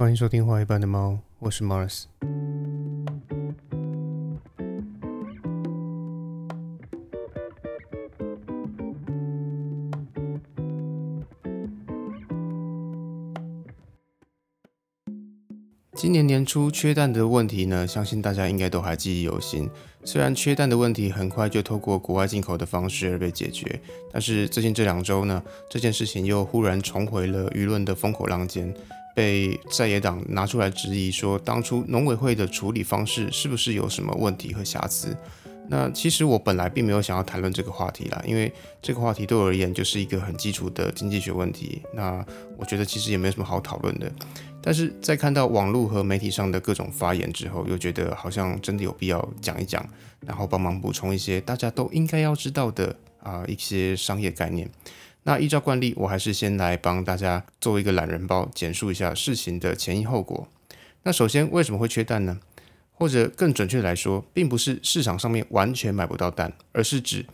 [0.00, 2.04] 欢迎收听《画一般的猫》，我是 Mars。
[15.94, 19.68] 今年年初缺蛋的问题呢，相信大家应该都还记忆犹新。
[20.02, 23.78] 虽然缺蛋的问题很快就透过国外进口的方式而被解决，
[24.10, 28.74] 但是最近这两周呢，这件事情又忽然重回了舆论的风口浪尖，
[29.20, 35.14] 被在野党拿出来质疑，说当初农委会的处理方式是不是有什么问题和瑕疵？
[35.68, 41.82] 那其实我本来并没有想要谈论这个话题啦，因为这个话题对我而言就是一个很基础的经济学问题。
[41.94, 42.24] 那
[42.56, 44.10] 我觉得其实也没有什么好讨论的。
[44.62, 49.86] 但是在看到网络和媒体上的各种发言之后，又觉得好像真的有必要讲一讲，
[50.26, 54.66] 然后帮忙补充一些大家都应该要知道的啊一些商业概念。
[55.24, 60.48] 那依照惯例，我还是先来帮大家做一个懒人包，简述一下事情的前因后果。
[61.02, 62.40] 那首先为什么会缺蛋呢？
[62.92, 67.24] 或者更准确来说，并不是市场上面完全买不到蛋，而是指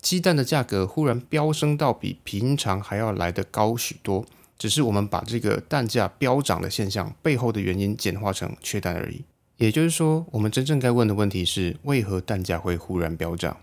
[0.00, 4.24] 鸡蛋的价格忽然飙升到比平常还要来得高许多。
[4.58, 9.24] 只是我们把这个蛋价飙涨的现象背后的原因简化成缺蛋而已。
[9.56, 13.56] 也就是说，我们真正该问的问题是：为何蛋价会忽然飙涨？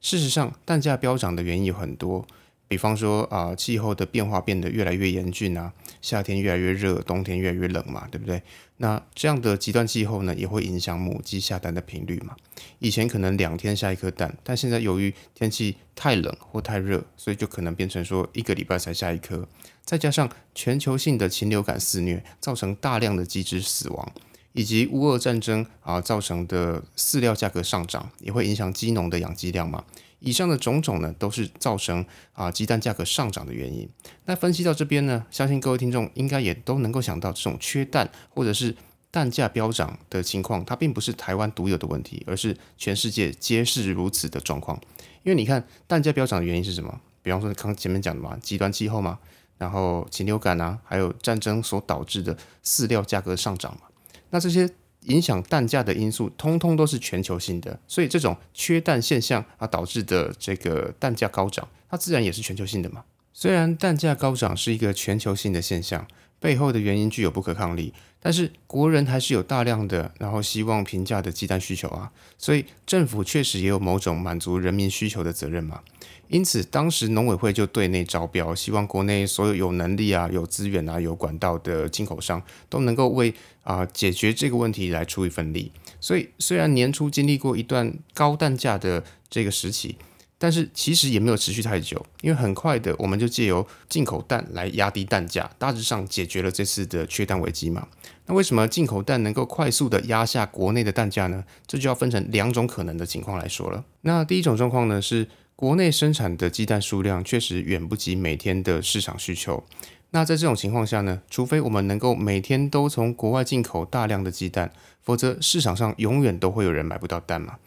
[0.00, 2.26] 事实上，蛋价飙涨的原因有很多。
[2.72, 5.70] 比方说啊，气候的变化变得越来越严峻啊，
[6.00, 8.42] 夏天越来越热，冬天越来越冷嘛，对不对？
[8.78, 12.34] 那这样的极端气候呢，也会影响母鸡下蛋的频率嘛。
[12.78, 19.46] 以前可能两天下一颗蛋，但现在由于天气太冷或太热，所以就可能变成说一个礼拜才下一颗。
[19.84, 24.12] 再加上全球性的禽流感肆虐，造成大量的鸡只死亡，
[24.54, 29.84] 以及乌俄战争啊造成的饲料价格上涨，也会影响鸡农的养鸡量嘛。
[30.22, 33.88] 以上的种种呢，都是造成啊鸡蛋价格上涨的原因。
[34.24, 38.74] 那分析到这边呢，相信各位听众应该也都能够想到，这种缺蛋或者是
[39.10, 44.80] 蛋价飙涨的情况，它并不是台湾独有的问题，而是全世界皆是如此的状况。
[45.24, 47.00] 因为你看蛋价飙涨的原因是什么？
[47.22, 49.18] 比方说刚前面讲的嘛，极端气候嘛，
[49.58, 53.82] 然后禽流感啊，还有战争所导致的饲料价格上涨嘛。
[54.30, 54.70] 那这些。
[55.06, 63.04] 影响蛋价的因素，通通都是全球性的，所以这种缺蛋现象啊导致的这个蛋价高涨，它自然也是全球性的嘛。
[63.32, 66.06] 虽然蛋价高涨是一个全球性的现象，
[66.42, 75.80] 背后的原因具有不可抗力，但是国人还是有大量的然后希望平价的鸡蛋需求啊，所以政府确实也有某种满足人民需求的责任嘛。
[76.26, 83.32] 因此，当时农委会就对内招标，希望国内所有有能力啊、有资源啊、有管道的进口商都能够为
[83.62, 85.70] 啊解决这个问题来出一份力。
[86.00, 89.96] 所以，虽然年初经历过一段高蛋价的这个时期，
[90.42, 97.86] 但是其实也没有持续太久，因为很快的我们就借由进口蛋来压低蛋价，大致上解决了这次的缺蛋危机嘛。
[98.26, 101.44] 那为什么进口蛋能够快速的压下国内的蛋价呢？
[101.68, 103.84] 这就要分成两种可能的情况来说了。
[104.00, 105.28] 那第一种状况呢是。
[105.54, 109.62] 国内生产的鸡蛋数量确实远不及每天的市场需求。
[110.10, 117.58] 那在这种情况下呢，除非我们能够每天都从国外进口大量的鸡蛋，否则市场上永远都会有人买不到蛋嘛。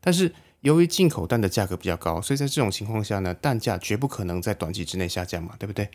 [0.00, 0.32] 但是
[0.64, 5.90] 由于进口蛋的价格比较高，所以在这种情况下呢，蛋价绝不可能在短期之内下降嘛，对不对？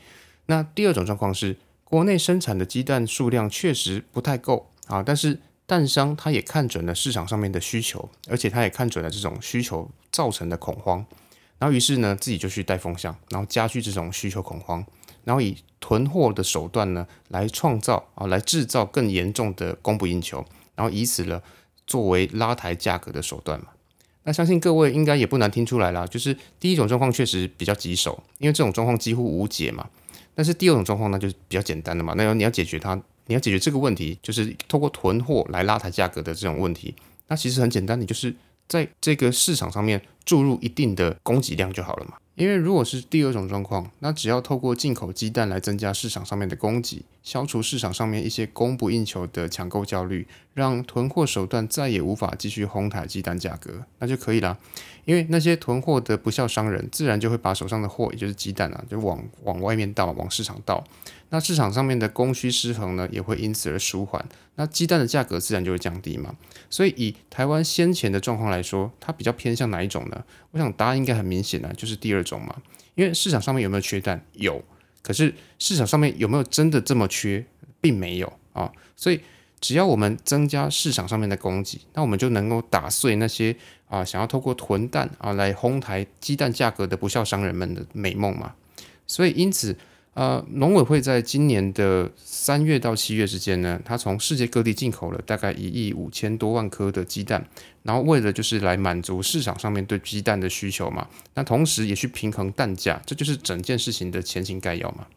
[0.46, 11.04] 那第二种状况是，国内生产的鸡蛋数量确实不太够啊，但是蛋商他也看准了市场上面的需求，而且他也看准了这种需求造成的恐慌。
[11.58, 14.86] 然后于是呢，自己就去带风向，然后加剧这种需求恐慌，
[15.24, 21.42] 然后以囤货的手段呢，来创造啊，来制造更严重的供不应求，然后以此呢，
[21.88, 23.70] 作为拉抬价格的手段嘛。
[24.30, 29.90] 那相信各位应该也不难听出来啦，就是第一种状况确实比较棘手，因为这种状况几乎无解嘛。
[30.36, 32.14] 但是第二种状况呢，就是比较简单的嘛。
[32.16, 32.94] 那要你要解决它，
[33.26, 36.94] 你要解决这个问题，就是通过囤货来拉抬价格的这种问题，
[37.28, 38.32] 那其实很简单，你就是。
[38.68, 42.14] 在这个市场上面注入一定的供给量就好了嘛。
[42.40, 54.58] 因为如果是第二种状况，那只要透过进口鸡蛋来增加市场上面的供给，消除市场上面一些供不应求的抢购焦虑，让囤货手段再也无法继续哄抬鸡蛋价格，那就可以啦。
[55.04, 60.82] 因为那些囤货的不孝商人，自然就会把手上的货，也就是鸡蛋啊，就往往外面倒，往市场倒。
[61.32, 66.36] 那市场上面的供需失衡呢，也会因此而舒缓，那鸡蛋的价格自然就会降低嘛。
[66.72, 70.24] 所以以台湾先前的状况来说，它比较偏向哪一种呢？
[70.50, 72.56] 我想答案应该很明显啊，就是第二种嘛。
[72.96, 74.26] 因为市场上面有没有缺蛋？
[74.34, 74.64] 有，
[75.04, 77.46] 可是市场上面有没有真的这么缺？
[77.80, 78.72] 并没有啊。
[78.96, 79.22] 所以
[79.62, 83.56] 只要我们增加市场上面的供给，那我们就能够打碎那些
[83.88, 88.56] 啊想要透过囤蛋啊来哄抬鸡蛋价格的不孝商人们的美梦嘛。
[89.06, 89.78] 所以因此。
[90.16, 97.48] 呃，农委会在今年的三月到七月之间呢，它从世界各地进口了大概一亿五千多万颗的鸡蛋，
[97.84, 105.08] 然后为了就是来满足市场上面对鸡蛋的需求嘛，那同时也去平衡蛋价，这就是整件事情的前情概要嘛。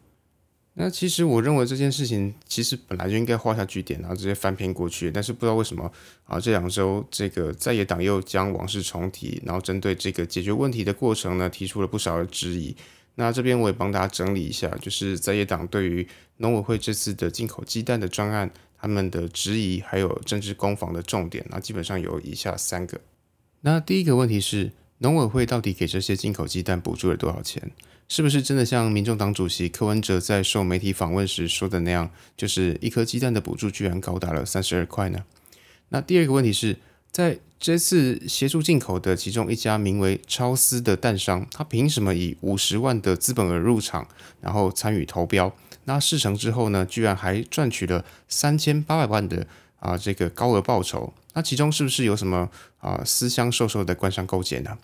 [0.75, 5.11] 那其实我认为这件事情其实本来就应该画下句点，然后直接翻篇过去。
[5.11, 5.91] 但是不知道为什么
[6.23, 12.75] 啊，这两周这个在野党又将往事重提，然后针对这个解决问题的过程呢，提出了不少的质疑。
[13.15, 16.07] 那这边我也帮大家整理一下，就是在野党对于
[16.37, 22.99] 农委会这次的进口鸡蛋的专案，他们的质疑还有政治攻防的重点，那基本上有以下三个。
[23.61, 27.71] 那第一个问题是，农委会到底给这些进口鸡蛋补助了多少钱？
[28.09, 35.23] 是不是真的像民众党主席柯文哲在受媒体访问时说的那样，就是一颗鸡蛋的补助居然高达了三十二块呢？
[35.89, 36.77] 那第二个问题是
[37.13, 44.05] 在这次协助进口的其中一家名为超思的蛋商，他凭什么以五十万的资本额入场，
[44.41, 45.55] 然后参与投标？
[45.85, 49.47] 那事成之后呢，居然还赚取了三千八百万的
[49.79, 51.13] 啊这个高额报酬？
[51.35, 52.49] 那其中是不是有什么
[52.79, 54.77] 啊私相授受的官商勾结呢？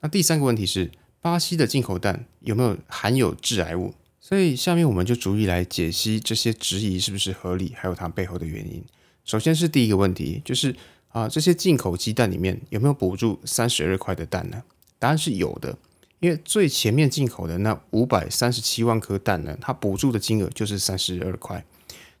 [0.00, 0.90] 那第三个问题是。
[1.20, 3.94] 巴西的进口蛋有没有含有致癌物？
[4.20, 8.84] 所以下面我们就逐一来解析这些质疑是不是合理，还有它背后的原因。
[9.24, 10.76] 首先是第一个问题，就是
[11.14, 14.60] 啊，这些进口鸡蛋里面有没有补助三十二块的蛋呢？
[14.98, 15.78] 答案是有的，
[16.18, 21.64] 因为最前面进口的那五百三十七万颗蛋呢，它补助的金额就是三十二块。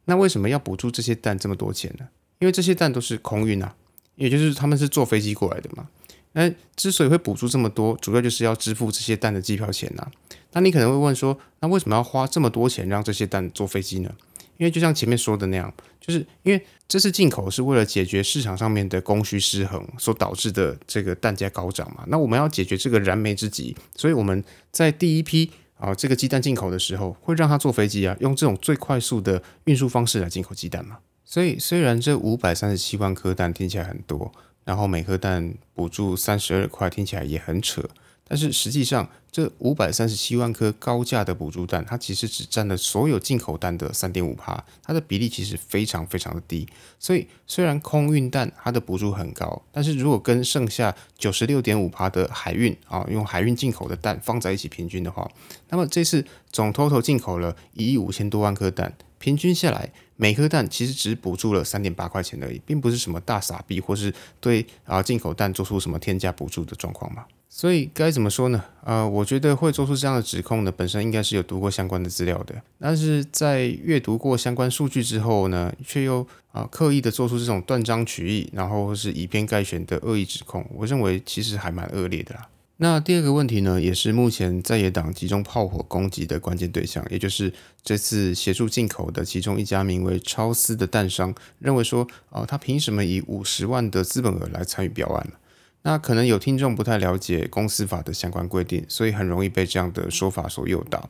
[0.04, 2.06] 那为什么要补助这些蛋这么多钱呢？
[2.38, 3.74] 因为这些蛋都是空运啊，
[4.14, 5.88] 也就是他们是坐飞机过来的嘛。
[6.34, 10.08] 那之所以会补助这么多，主要就是要支付这些蛋的机票钱呐。
[10.52, 14.14] 那你可能会问说，那为什么要花这么多钱让这些蛋坐飞机呢？
[14.56, 22.04] 因为就像前面说的那样，就是因为这次进口是为了解决市场上面的供需失衡所导致的这个蛋价高涨嘛。
[22.08, 30.98] 那我们要解决这个燃眉之急，所以我们在第一批啊这个鸡蛋进口的时候，会让它坐飞机啊，用这种最快速的运输方式来进口鸡蛋嘛。
[31.24, 34.32] 所以虽然这五百三十七万颗蛋听起来很多。
[34.66, 37.86] 然后每颗蛋补助三十二块，听起来也很扯。
[38.26, 46.66] 但是实际上，这五百三十七万颗高价的补助蛋，它其实只占了所有进口蛋的三点五帕，它的比例其实非常非常的低。
[46.98, 55.30] 所以虽然空运蛋它的补助很高，但是如果跟剩下九十六点五帕的海运啊，用海运进口的蛋放在一起平均的话，
[55.68, 59.90] 那么这次总 total 进口了一亿五千多万颗蛋，平均下来。
[60.16, 67.24] 每颗蛋其实只补助了三点八块钱而已，并不是什么大傻逼，或是对啊进口蛋做出什么添加补助的状况嘛。
[67.48, 68.62] 所以该怎么说呢？
[68.84, 82.46] 呃，我觉得会做出这样的指控的，本身应该是有读过相关的资料的，但是在阅读过相关数据之后呢，却又啊刻意的做出这种断章取义，然后是以偏概全的恶意指控，我认为其实还蛮恶劣的啦。
[82.78, 87.52] 那第二个问题呢，也是目前在野党集中炮火攻击的关键对象，也就是
[87.84, 95.34] 这次协助进口的其中一家名为超思的蛋商，认为说，啊，他凭什么以五十万的资本额来参与标案呢？
[95.82, 101.08] 那可能有听众不太了解公司法的相关规定，所以很容易被这样的说法所诱导，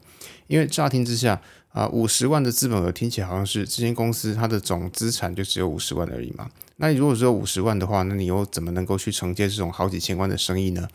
[0.48, 1.40] 因为乍听之下，
[1.72, 6.50] 啊，五十万的资本额听起来好像是这间公司它的总资产就只有五十万而已嘛。
[6.76, 10.88] 那你如果只有五十万的话，那你又怎么能够去承接这种好几千万的生意呢？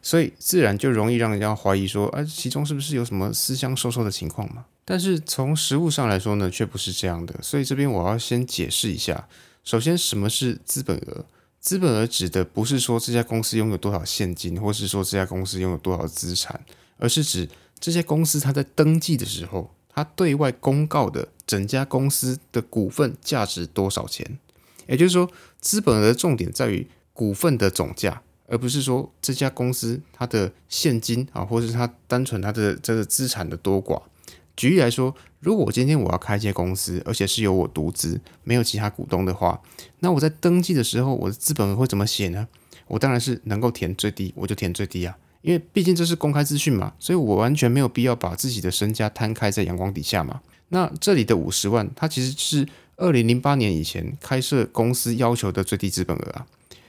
[0.00, 4.66] 所以自然就容易让人家怀疑说，哎，其中是不是有什么私相授受的情况嘛？
[4.84, 7.34] 但是从实物上来说呢，却不是这样的。
[7.42, 9.26] 所以这边我要先解释一下，
[9.64, 11.24] 首先什么是资本额？
[11.58, 16.60] 资本额指的不是说这家公司拥有多少现金，或是说这家公司拥有多少资产，
[16.98, 17.48] 而是指
[17.80, 24.38] 这些公司它在登记的时候，它对外公告的整家公司的股份价值多少钱。
[24.86, 34.02] 也就是说，资本额的重点在于股份的总价，而不是说这家公司它的现金啊，或者是它单纯它的这个资产的多寡。
[34.56, 39.60] 举例来说，如果我今天我要开一间公司，而且是由我独资，没有其他股东的话，
[40.00, 42.46] 那我在登记的时候，我的资本会怎么写呢？
[42.86, 50.40] 我当然是能够填最低，我就填最低啊，因为毕竟这是公开资讯嘛，所以我完全没有必要把自己的身家摊开在阳光底下嘛。
[50.68, 52.66] 那这里的五十万，它其实是。
[52.96, 56.46] 二零零八年以前开设公司要求的最低资本额啊，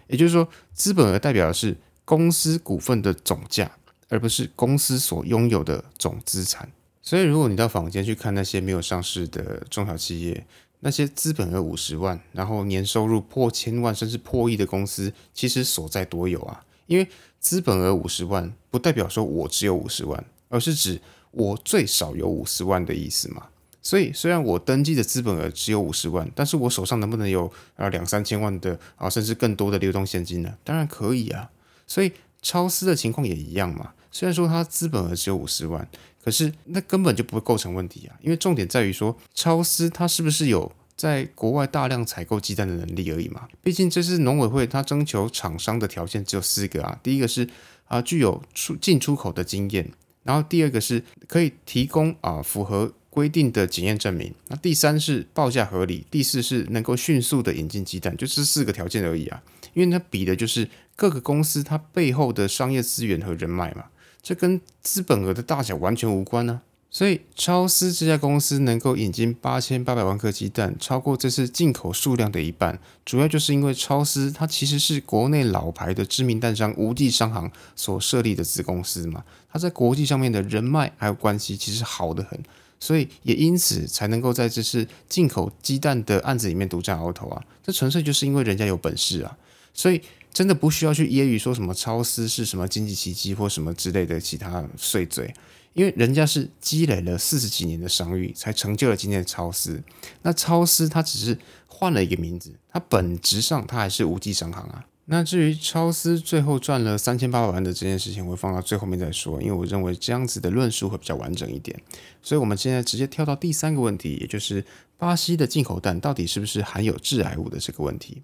[0.07, 3.71] 也就是说，资本额代表的是公司股份的总价，
[4.09, 6.71] 而不是公司所拥有的总资产。
[7.01, 10.45] 所以，如果你到坊间去看那些没有上市的中小企业，
[10.79, 16.63] 那些资本额五十万，然后年收入破千万甚至破亿的公司，其实所在多有啊？
[16.87, 17.07] 因为
[17.39, 23.47] 资本额五十万，不代表说我只有五十万，而是指我最少有五十万的意思嘛。
[23.85, 30.51] 所以，虽然我登记的资本额只有五十万，但是我手上能不能有啊两三千万的啊，甚至更多的流动现金呢？
[30.63, 31.51] 当然可以啊。
[31.85, 32.11] 所以
[32.41, 33.93] 超私的情况也一样嘛。
[34.11, 35.87] 虽然说它资本额只有五十万，
[36.23, 43.47] 可是那根本就不会构成问题啊，因为重点在于说超丝它是不是有在国外大量采购鸡蛋的能力而已嘛。
[43.61, 47.47] 毕竟这是农委会它征求厂商的条件只有四个啊，第一个是
[47.85, 49.91] 啊具有出进出口的经验，
[50.23, 59.41] 然后第二个是可以提供啊符合规定的检验证明，那第三是报价合理，第四是能够迅速的引进鸡蛋，就这四个条件而已啊。
[59.73, 60.67] 因为它比的就是
[60.97, 63.85] 各个公司它背后的商业资源和人脉嘛。
[64.21, 82.39] 这跟资本额的大小完全无关呢，所以超思这家公司能够引进八千八百万颗鸡蛋，超过这次进口数量的一半，主要就是因为超思它其实是国内老牌的知名蛋商无记商行所设立的子公司嘛，它在国际上面的人脉还有关系其实好的很，
[82.79, 89.37] 所以也因此才能够在这次进口鸡蛋的案子里面独占鳌头啊，这纯粹就是因为人家有本事啊，
[89.73, 90.01] 所以。
[90.35, 95.33] 真的不需要去揶揄说什么超思是什么经济奇迹或什么之类的其他碎嘴，
[95.71, 99.81] 因为人家是积累了四十几年的商誉，才成就了今天的超思。
[100.23, 104.85] 那超思它只是换了一个名字，它本质上它还是无机商行啊。
[105.07, 111.79] 那至于超思最后赚了三千八百万的这件事情，我会放到最后面再说，因为我认为这样子的论述会比较完整一点。
[112.23, 114.65] 所以，我们现在直接跳到第三个问题，也就是
[114.97, 118.23] 巴西的进口蛋到底是不是含有致癌物的这个问题。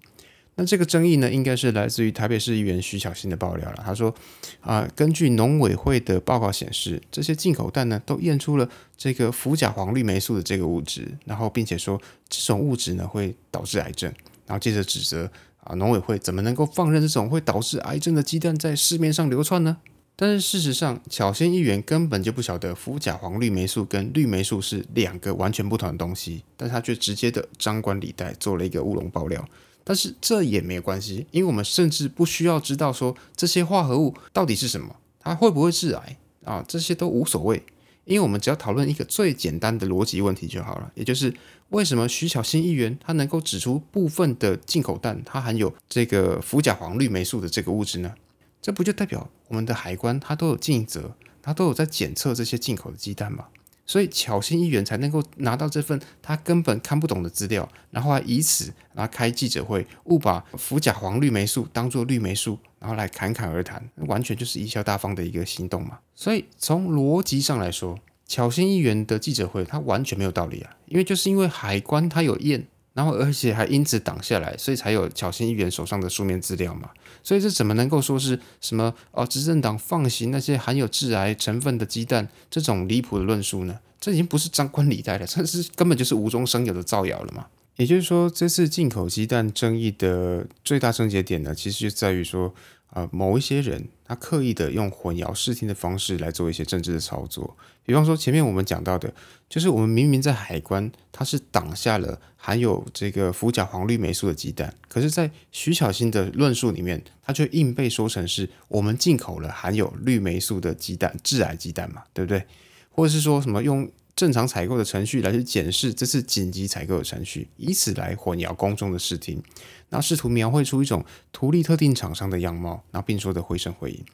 [0.56, 3.82] 那这个争议呢，应该是来自于台北市议员徐小新的爆料了。
[3.86, 4.14] 他说，
[4.60, 11.98] 啊，根据农委会的报告显示，这些进口蛋呢都验出了这个氟甲黄绿霉素的这个物质，然后并且说
[12.28, 14.12] 这种物质呢会导致癌症，
[14.46, 15.30] 然后接着指责
[15.64, 19.78] 啊农委会怎么能够放任这种会导致癌症的鸡蛋在市面上流窜呢？
[20.14, 29.44] 但是事实上，巧先议员根本就不晓得氟甲黄绿霉素跟绿霉素是两个完全不同的东西，但他却直接的张冠李戴做了一个乌龙爆料。
[29.82, 37.64] 但是这也没有关系，因为我们甚至不需要知道说这些化合物到底是什么，它会不会致癌啊，这些都无所谓，
[38.04, 41.32] 因为我们只要讨论一个最简单的逻辑问题就好了，也就是
[41.68, 48.14] 为什么徐小新议员他能够指出部分的进口蛋它含有这个氟甲黄绿霉素的这个物质呢？
[48.60, 53.46] 这不就代表我们的海关它都有尽责，它都有在检测这些进口的鸡蛋吗？
[53.92, 65.98] 所以巧心议员才能够拿到这份他根本看不懂的资料，然后来以此然后开记者会，误把氟甲黄绿霉素当做绿霉素，然后来侃侃而谈，完全就是贻笑大方的一个行动嘛。
[66.14, 72.66] 所以从逻辑上来说，巧心议员的记者会他完全没有道理啊，因为就是因为海关他有验。
[72.94, 76.90] 然后，而且还因此挡下来，所以才有巧心议员手上的书面资料嘛。
[77.22, 79.26] 所以这怎么能够说是什么哦？
[79.26, 83.78] 执政党放行那些含有致癌成分的鸡蛋这种离谱的论述呢？
[84.00, 87.46] 这已经不是张冠李戴了，这是根本就是无中生有的造谣了嘛。
[87.76, 92.54] 也就是说，这次进口鸡蛋争议的最大症结点呢，其实就在于说。
[92.92, 99.10] 啊，某一些人他刻意的用混淆视听的方式来做一些政治的操作，比方说前面我们讲到的，
[99.48, 112.44] 就是我们明明在海关，它是挡下了含有这个氟甲黄绿霉素的鸡蛋，可是，在徐小新的论述里面，他却硬被说成是我们进口了含有绿霉素的鸡蛋，致癌鸡蛋嘛，对不对？
[112.90, 113.90] 或者是说什么用？
[114.14, 119.42] 正常采购的程序来去检视这次紧急采购的程序，以此来混淆公众的视听，
[119.88, 124.04] 然后试图描绘出一种图利特定厂商的样貌，然后并说的回声回应。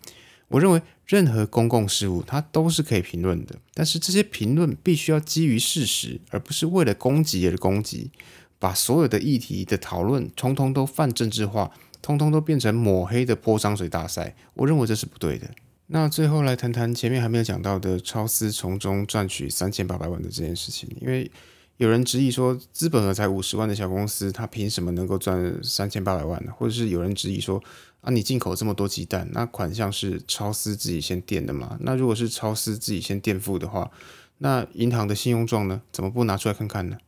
[0.49, 8.11] 我认为任何公共事务它都是可以评论的，但是这些评论必须要基于事实，而不是为了攻击而攻击，
[8.59, 14.35] 把所有的议题的讨论通通都泛政治化，通通都变成抹黑的泼脏水大赛。
[14.55, 15.51] 我认为这是不对的。
[15.91, 21.31] 那最后来谈谈前面还没有讲到的超思从中赚取三千八百万的这件事情，因为
[21.79, 26.53] 有人质疑说，资本额才五十万的小公司，它凭什么能够赚三千八百万呢？
[26.55, 27.63] 或者是有人质疑说，
[28.03, 31.79] 啊，你进口这么多鸡蛋，那款项是超思自己先垫的嘛？
[31.81, 33.91] 那如果是超思自己先垫付的话，
[34.39, 36.99] 那银行的信用状呢，怎么不拿出来看看呢？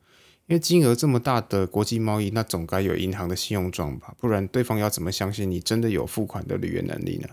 [0.46, 4.14] 因为金额这么大的国际贸易，那总该有银行的信用状吧？
[4.18, 7.28] 不然对方要怎么相信你真的有付款的履约能力呢？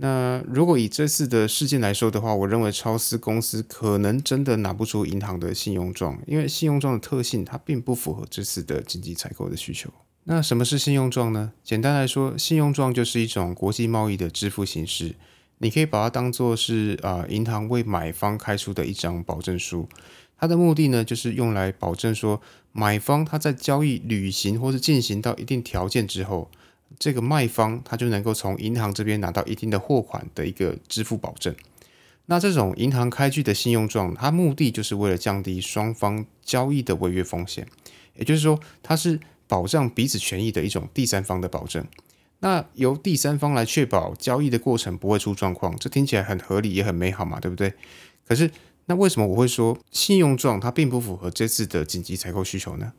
[0.00, 9.90] 那如果以这次的事件来说的话，我认为超思公司可能真的拿不出银行的信用状，因为信用状的特性它并不符合这次的经济采购的需求。
[10.22, 11.52] 那什么是信用状呢？
[11.64, 15.16] 简单来说，信用状就是一种国际贸易的支付形式，
[15.58, 19.88] 你可以把它当做是啊银行为买方开出的一张保证书，
[20.38, 22.40] 它的目的呢就是用来保证说
[22.70, 26.48] 买方他在交易履行或是进行到一定条件之后。
[26.98, 31.54] 这个卖方他就能够从银行这边拿到一定的货款的一个支付保证。
[32.26, 37.66] 那这种银行开具的信用状，它目的就是为了降低双方交易的违约风险，
[38.14, 41.86] 也就是说，它是保障彼此权益的一种第三方的保证。
[42.40, 47.72] 那由第三方来确保交易的过程不会出状况，这听起来很合理也很美好嘛，对不对？
[48.26, 48.50] 可是
[48.86, 52.92] 那为什么我会说信用状它并不符合这次的紧急采购需求呢？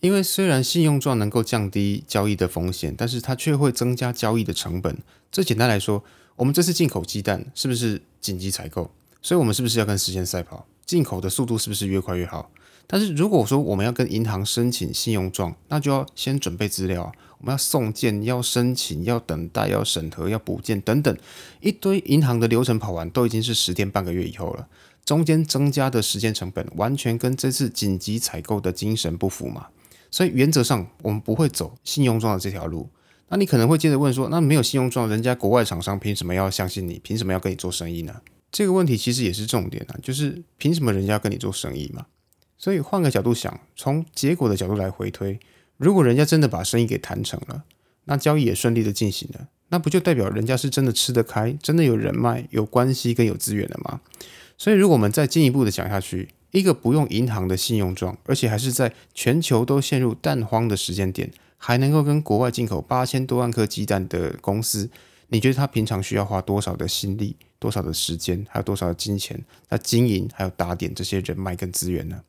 [0.00, 4.98] 因为虽然信用状能够降低交易的风险，但是它却会增加交易的成本。
[5.32, 6.04] 这简单来说，
[6.36, 8.90] 我们这次进口鸡蛋是不是紧急采购？
[9.22, 10.66] 所以我们是不是要跟时间赛跑？
[10.84, 12.50] 进口的速度是不是越快越好？
[12.86, 21.18] 但是如果说我们要跟银行申请信用状，那就要先准备资料，我们要送件、要申请、要等待、要审核、要补件等等
[21.60, 24.68] 一堆银行的流程跑完，都已经是十天半个月以后了。
[25.04, 29.66] 中间增加的时间成本，完全跟这次紧急采购的精神不符嘛？
[30.10, 32.88] 所以原则上我们不会走信用状的这条路。
[33.28, 37.00] 那你可能会接着问说，那没有信用状，人家国外厂商凭什么要相信你？
[37.00, 38.20] 凭什么要跟你做生意呢？
[38.52, 42.06] 这个问题其实也是重点啊，就是凭什么人家要跟你做生意嘛？
[42.56, 45.40] 所以换个角度想，从结果的角度来回推，
[45.76, 47.64] 如果人家真的把生意给谈成了，
[48.04, 54.00] 那交易也顺利的进行了，那不就代表人家是真的吃得开，真的有人脉、有关系跟有资源了吗？
[54.56, 64.88] 所以如果我们再进一步的讲下去，一个不用银行的信用状，而且还是在全球都陷入蛋荒的时间点，还能够跟国外进口八千多万颗鸡蛋的公司，
[65.28, 72.22] 你觉得他平常需要花多少的心力、多少的时间，还有多少的金钱来经营，还有打点这些人脉跟资源呢？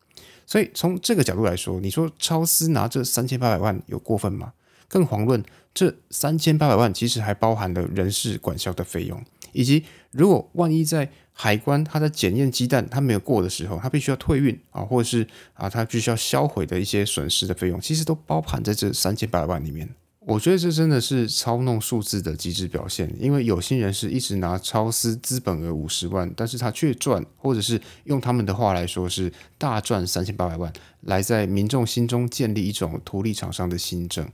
[0.46, 4.52] 所以从这个角度来说，你说超思拿这三千八百万有过分吗？
[4.90, 5.42] 更遑论
[5.74, 9.84] 这三千八百万其实还包含了人事管销的费用，以及
[10.18, 19.88] 如果万一在海关他在检验鸡蛋他没有过的时候，他必须要退运啊，或者是啊他必须要销毁的一些损失的费用，其实都包含在这三千八百万里面。
[20.22, 34.28] 我觉得这真的是操弄数字的极致表现，因为有心人士一直拿超私资本额五十万，但是他却赚，或者是用他们的话来说是大赚三千八百万，来在民众心中建立一种图利厂商的新政。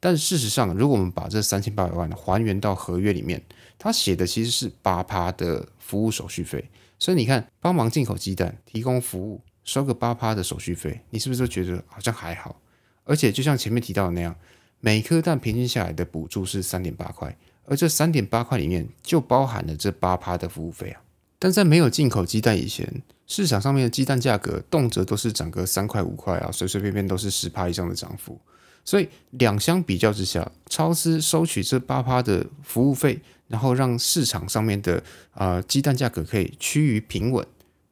[0.00, 3.42] 但事实上，如果我们把这三千八百万还原到合约里面，
[3.80, 12.60] 他写的其实是八趴的服务手续费，所以你看，帮忙进口鸡蛋、提供服务，收个八趴的手续费，你是不是就觉得好像还好？
[13.04, 14.36] 而且就像前面提到的那样。
[14.82, 21.02] 每颗蛋平均下来的补助是三点八块，而这三点八块里面就包含了这八趴的服务费啊。
[21.38, 28.40] 但在没有进口鸡蛋以前，市场上面的鸡蛋价格动辄都是涨个三块五块啊，随随便便都是十趴以上的涨幅。
[28.84, 37.46] 所以两相比较之下，超市收取这八趴的服务费，然后让市场上面的啊鸡蛋价格可以趋于平稳，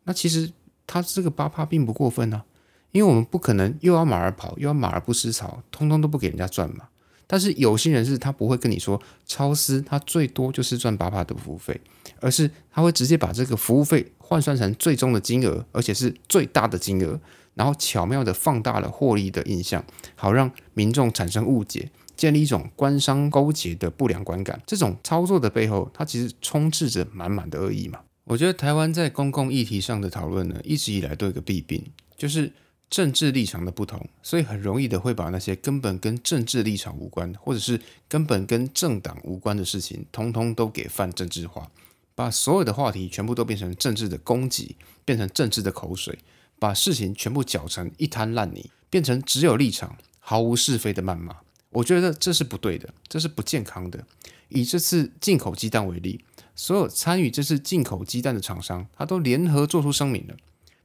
[0.05, 0.51] 那其实
[0.87, 2.43] 它这个八趴并不过分呢。
[2.91, 6.89] 因为我们不可能又要马儿跑，又要马儿不吃草，通通都不给人家赚嘛。
[7.27, 11.79] 但是有些人是他不会跟你说，超市他最多就是赚八趴的服务费，
[12.19, 17.21] 而是他会直接把这个服务费换算成最终的金额，而且是最大的金额，
[17.59, 24.63] 然后巧妙的放大了获利的印象，好让民众产生误解，建立一种官商勾结的不良观感。
[24.65, 27.99] 这种操作的背后，它其实充斥着满满的恶意嘛。
[28.25, 31.85] 我觉得台湾在公共议题上的讨论呢，一直以来都有个弊病，
[32.17, 32.53] 就是。
[32.91, 41.71] 政治立场的不同，所以很容易的会把那些根本跟政治立场无关，或者是根本跟政党无关的事情，通通都给泛政治化，
[42.15, 46.19] 把所有的话题全部都变成政治的攻击，变成政治的口水，
[46.59, 51.37] 把事情全部搅成一滩烂泥，变成只有立场毫无是非的谩骂。
[51.71, 54.05] 我觉得这是不对的，这是不健康的。
[54.49, 56.25] 以这次进口鸡蛋为例，
[56.57, 60.35] 所有参与这次进口鸡蛋的厂商，他都联合做出声明了。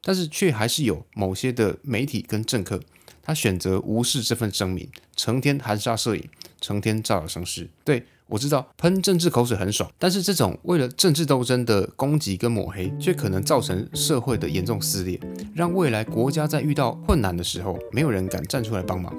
[0.01, 2.81] 但是却还是有某些的媒体跟政客，
[3.21, 7.69] 他选择无视这份声明，成天含沙射影，成天造谣生事。
[7.85, 15.19] 对我知道喷政治口水很爽，但是这种为了政治斗争的攻击跟抹黑，却可能造成社会的严重撕裂，
[15.53, 19.13] 让未来国家在遇到困难的时候，没有人敢站出来帮忙。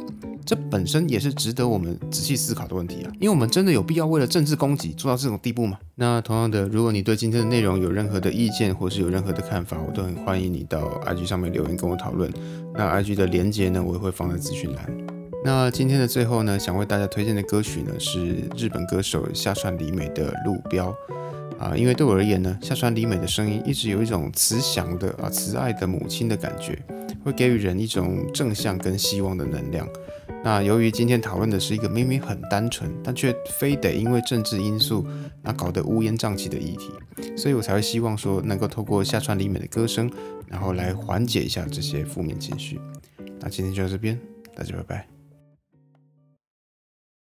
[0.45, 5.79] 这本身也是值得我们仔细思考的问题啊，因为我们真的有必要为了政治攻击做到这种地步吗？
[5.95, 12.31] 那同样的，如果你对今天的内容有任何的意见，或是有任何的看法，我都很欢迎你到 IG 上面留言跟我讨论。
[12.75, 15.13] 那 IG 的连接呢，我也会放在资讯栏。
[15.46, 20.96] 那今天的最后呢，想为大家推荐的歌曲呢，是日本歌手下川里美的《路标》
[21.62, 26.78] 啊，因为对我而言呢，下川里美的声音一直有一种慈祥的啊慈爱的母亲的感觉，
[27.22, 29.87] 会给予人一种正向跟希望的能量。
[30.42, 35.07] 那由于今天讨论的是一个明明很单纯，但却非得因为政治因素
[35.42, 36.90] 那搞得乌烟瘴气的议题，
[37.37, 40.11] 所以我才会希望说能够透过下川里美的歌声，
[40.48, 42.80] 然后来缓解一下这些负面情绪。
[43.40, 44.18] 那今天就到这边，
[44.57, 45.13] 大家拜拜。